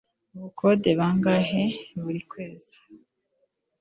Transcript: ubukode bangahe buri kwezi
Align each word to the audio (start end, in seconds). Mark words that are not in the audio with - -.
ubukode 0.35 0.89
bangahe 0.99 1.63
buri 2.01 2.21
kwezi 2.31 2.75